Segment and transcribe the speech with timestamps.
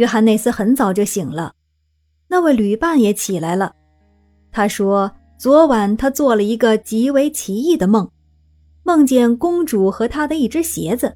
[0.00, 1.52] 约翰内斯很早就醒了，
[2.26, 3.74] 那位旅伴也起来了。
[4.50, 8.10] 他说，昨晚他做了一个极为奇异的梦，
[8.82, 11.14] 梦见公主和他的一只鞋子。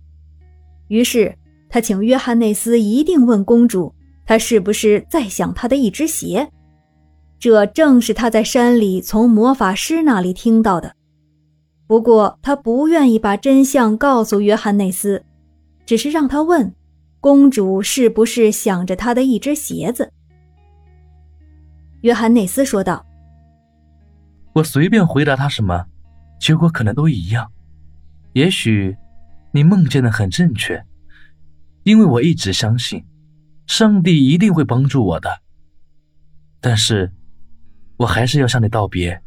[0.88, 1.34] 于是
[1.70, 3.94] 他请约翰内斯一定问公主，
[4.26, 6.50] 他是不是在想他的一只鞋。
[7.38, 10.94] 这正是他在山里从魔法师那里听到的。
[11.86, 15.24] 不过他不愿意把真相告诉约翰内斯，
[15.86, 16.74] 只是让他问。
[17.24, 20.12] 公主是不是想着她的一只鞋子？
[22.02, 23.06] 约翰内斯说道
[24.52, 25.86] ：“我随便回答他什么，
[26.38, 27.50] 结果可能都一样。
[28.34, 28.94] 也许
[29.52, 30.84] 你梦见的很正确，
[31.84, 33.02] 因为我一直相信，
[33.66, 35.40] 上帝一定会帮助我的。
[36.60, 37.10] 但是，
[37.96, 39.18] 我还是要向你道别，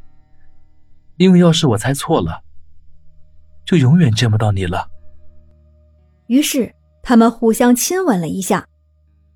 [1.16, 2.44] 因为要是我猜错了，
[3.66, 4.88] 就永远见不到你了。”
[6.30, 6.72] 于是。
[7.08, 8.68] 他们互相亲吻了一下，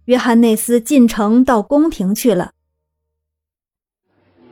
[0.03, 2.51] 约翰内斯进城到宫廷去了。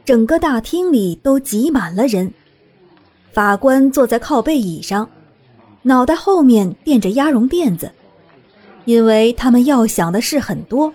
[0.06, 2.32] 整个大厅里都挤满了人，
[3.34, 5.10] 法官坐在靠背椅上，
[5.82, 7.92] 脑袋后面垫着鸭绒垫子，
[8.86, 10.94] 因为他们要想的事很多。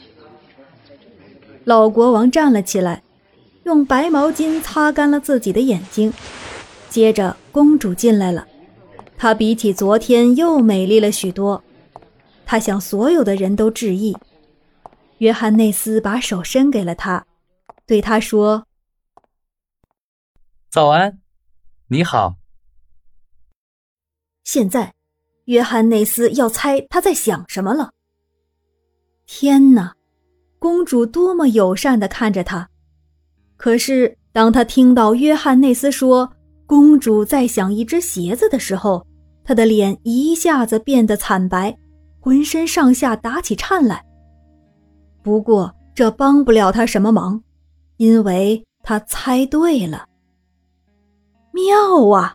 [1.65, 3.03] 老国王站了起来，
[3.65, 6.11] 用白毛巾擦干了自己的眼睛，
[6.89, 8.47] 接着公主进来了，
[9.19, 11.63] 她比起昨天又美丽了许多。
[12.47, 14.17] 他向所有的人都致意。
[15.19, 17.25] 约翰内斯把手伸给了他，
[17.87, 18.67] 对他说
[20.71, 21.21] ：“早安，
[21.89, 22.37] 你好。”
[24.45, 24.93] 现在，
[25.47, 27.93] 约翰内斯要猜他在想什么了。
[29.27, 29.95] 天哪，
[30.59, 32.69] 公主多么友善的看着他！
[33.57, 36.31] 可是，当他听到约翰内斯说
[36.67, 39.07] 公主在想一只鞋子的时候，
[39.45, 41.79] 他的脸一下子变得惨白。
[42.25, 44.03] 浑身上下打起颤来。
[45.23, 47.43] 不过这帮不了他什么忙，
[47.99, 50.07] 因为他猜对了。
[51.53, 52.35] 妙啊！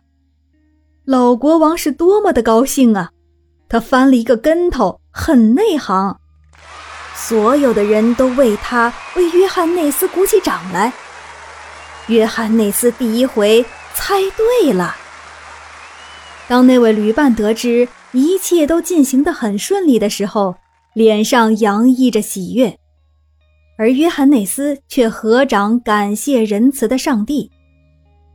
[1.04, 3.10] 老国王是多么的高兴啊！
[3.68, 6.16] 他翻了一个跟头，很内行。
[7.16, 10.92] 所有的人都为他为约翰内斯鼓起掌来。
[12.06, 13.64] 约翰内斯第一回
[13.94, 14.94] 猜对了。
[16.46, 17.88] 当那位旅伴得知。
[18.12, 20.56] 一切都进行得很顺利的时候，
[20.94, 22.76] 脸上洋溢着喜悦，
[23.78, 27.50] 而约翰内斯却合掌感谢仁慈的上帝，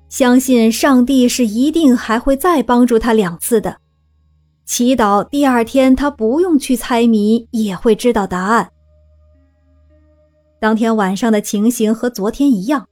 [0.07, 3.77] 相信上帝是一定还会再帮助他两次的，
[4.65, 8.69] 祈祷第二天他不用去猜谜也会知道答案。
[10.61, 12.87] 当天晚上的情形和昨天一样，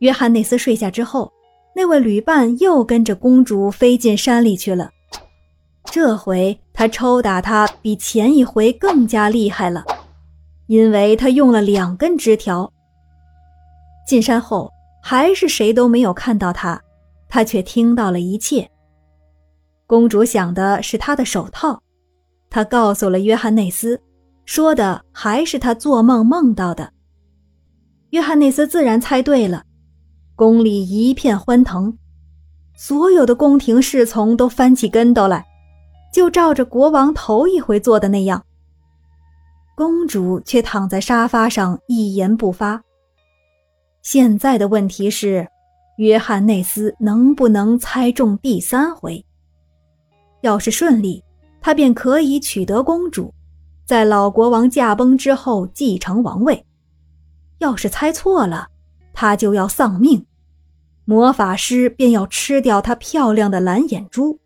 [0.00, 1.32] 约翰内斯睡下之后，
[1.76, 4.90] 那位旅伴又跟着公主飞进山里去了。
[5.92, 9.84] 这回他抽打他比前一回更加厉害了，
[10.66, 12.72] 因为他用了两根枝条。
[14.08, 16.80] 进山后还是谁都没有看到他，
[17.28, 18.66] 他却听到了一切。
[19.86, 21.82] 公主想的是他的手套，
[22.48, 24.00] 他告诉了约翰内斯，
[24.46, 26.90] 说的还是他做梦梦到的。
[28.12, 29.62] 约翰内斯自然猜对了，
[30.36, 31.98] 宫里一片欢腾，
[32.74, 35.44] 所有的宫廷侍从都翻起跟斗来。
[36.12, 38.44] 就照着国王头一回做的那样，
[39.74, 42.82] 公主却躺在沙发上一言不发。
[44.02, 45.48] 现在的问题是，
[45.96, 49.24] 约翰内斯能不能猜中第三回？
[50.42, 51.24] 要是顺利，
[51.60, 53.32] 他便可以取得公主，
[53.86, 56.62] 在老国王驾崩之后继承王位；
[57.58, 58.66] 要是猜错了，
[59.14, 60.26] 他就要丧命，
[61.04, 64.38] 魔法师便要吃掉他漂亮的蓝眼珠。